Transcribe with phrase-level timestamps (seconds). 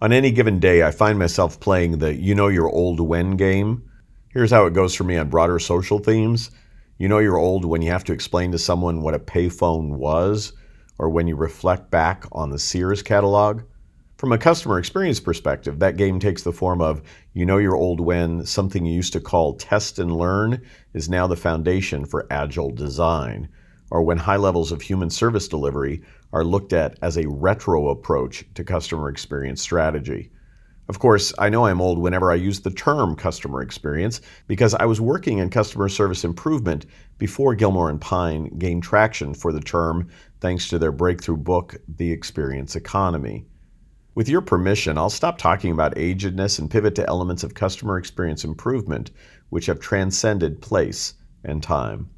[0.00, 3.82] On any given day, I find myself playing the you know you're old when game.
[4.28, 6.52] Here's how it goes for me on broader social themes.
[6.98, 10.52] You know you're old when you have to explain to someone what a payphone was,
[11.00, 13.62] or when you reflect back on the Sears catalog.
[14.18, 17.02] From a customer experience perspective, that game takes the form of
[17.32, 20.62] you know you're old when something you used to call test and learn
[20.94, 23.48] is now the foundation for agile design,
[23.90, 26.02] or when high levels of human service delivery
[26.32, 30.30] are looked at as a retro approach to customer experience strategy.
[30.88, 34.86] Of course, I know I'm old whenever I use the term customer experience because I
[34.86, 36.86] was working in customer service improvement
[37.18, 40.08] before Gilmore and Pine gained traction for the term
[40.40, 43.44] thanks to their breakthrough book, The Experience Economy.
[44.14, 48.42] With your permission, I'll stop talking about agedness and pivot to elements of customer experience
[48.42, 49.10] improvement
[49.50, 52.08] which have transcended place and time.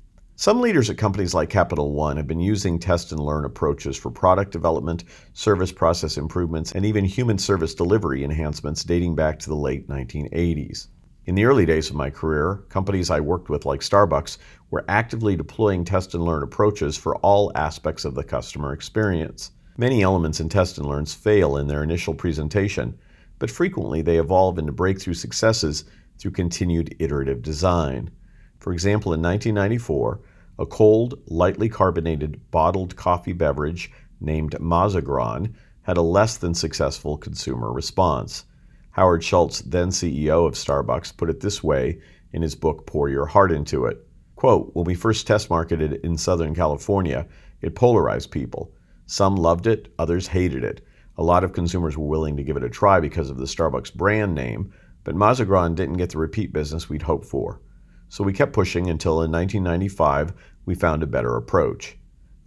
[0.41, 4.11] Some leaders at companies like Capital One have been using test and learn approaches for
[4.11, 5.05] product development,
[5.35, 10.87] service process improvements, and even human service delivery enhancements dating back to the late 1980s.
[11.27, 14.39] In the early days of my career, companies I worked with, like Starbucks,
[14.70, 19.51] were actively deploying test and learn approaches for all aspects of the customer experience.
[19.77, 22.98] Many elements in test and learns fail in their initial presentation,
[23.39, 25.84] but frequently they evolve into breakthrough successes
[26.17, 28.11] through continued iterative design.
[28.59, 30.20] For example, in 1994,
[30.61, 37.72] a cold, lightly carbonated bottled coffee beverage named Mazagran had a less than successful consumer
[37.72, 38.44] response.
[38.91, 41.98] Howard Schultz, then CEO of Starbucks, put it this way
[42.34, 44.06] in his book Pour Your Heart Into It.
[44.36, 47.27] Quote, when we first test marketed in Southern California,
[47.62, 48.70] it polarized people.
[49.06, 50.86] Some loved it, others hated it.
[51.17, 53.95] A lot of consumers were willing to give it a try because of the Starbucks
[53.95, 54.74] brand name,
[55.05, 57.62] but Mazagran didn't get the repeat business we'd hoped for.
[58.11, 60.33] So we kept pushing until in 1995
[60.66, 61.97] we found a better approach.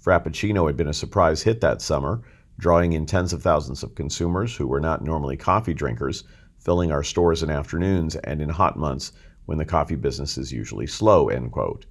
[0.04, 2.22] Frappuccino had been a surprise hit that summer,
[2.60, 6.26] drawing in tens of thousands of consumers who were not normally coffee drinkers,
[6.60, 9.14] filling our stores in afternoons and in hot months
[9.46, 11.86] when the coffee business is usually slow, end quote.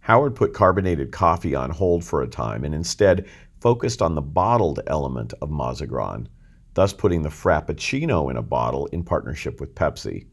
[0.00, 3.26] Howard put carbonated coffee on hold for a time and instead
[3.60, 6.26] focused on the bottled element of Mazagran,
[6.72, 10.26] thus putting the Frappuccino in a bottle in partnership with Pepsi.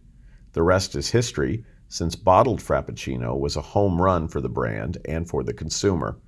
[0.53, 5.29] The rest is history since bottled Frappuccino was a home run for the brand and
[5.29, 6.19] for the consumer.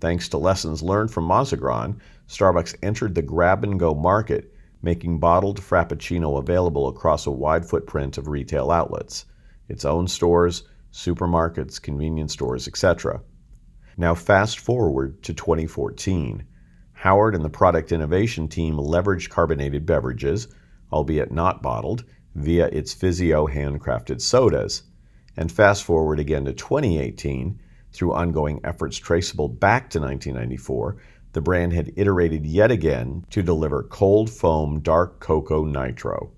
[0.00, 5.60] Thanks to lessons learned from Mazagran, Starbucks entered the grab and go market, making bottled
[5.60, 9.26] Frappuccino available across a wide footprint of retail outlets
[9.68, 13.20] its own stores, supermarkets, convenience stores, etc.
[13.98, 16.44] Now, fast forward to 2014.
[16.94, 20.48] Howard and the product innovation team leveraged carbonated beverages,
[20.90, 22.04] albeit not bottled,
[22.34, 24.84] via its Fizzio handcrafted sodas.
[25.40, 27.58] And fast forward again to 2018,
[27.92, 30.98] through ongoing efforts traceable back to 1994,
[31.32, 36.30] the brand had iterated yet again to deliver cold foam dark cocoa nitro.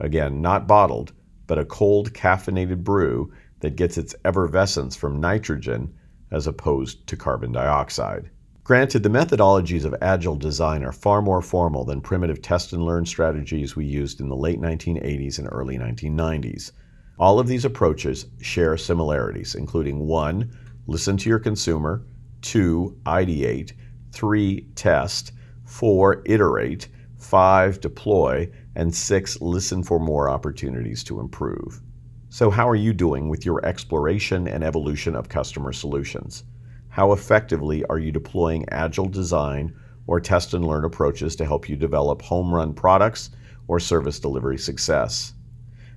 [0.00, 1.14] Again, not bottled,
[1.46, 5.94] but a cold caffeinated brew that gets its effervescence from nitrogen
[6.30, 8.28] as opposed to carbon dioxide.
[8.64, 13.06] Granted, the methodologies of agile design are far more formal than primitive test and learn
[13.06, 16.72] strategies we used in the late 1980s and early 1990s.
[17.22, 20.50] All of these approaches share similarities, including 1.
[20.88, 22.04] Listen to your consumer,
[22.40, 22.98] 2.
[23.06, 23.74] Ideate,
[24.10, 24.66] 3.
[24.74, 25.30] Test,
[25.64, 26.22] 4.
[26.26, 26.88] Iterate,
[27.18, 27.80] 5.
[27.80, 29.40] Deploy, and 6.
[29.40, 31.80] Listen for more opportunities to improve.
[32.28, 36.42] So, how are you doing with your exploration and evolution of customer solutions?
[36.88, 39.72] How effectively are you deploying agile design
[40.08, 43.30] or test and learn approaches to help you develop home run products
[43.68, 45.34] or service delivery success?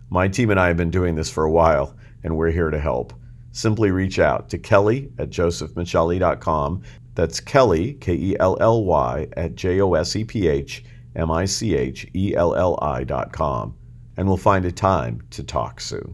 [0.09, 2.79] My team and I have been doing this for a while, and we're here to
[2.79, 3.13] help.
[3.51, 6.83] Simply reach out to Kelly at josephmichelli.com.
[7.15, 10.83] That's Kelly, K E L L Y, at J O S E P H
[11.15, 13.73] M I C H E L L I.com.
[14.17, 16.13] And we'll find a time to talk soon.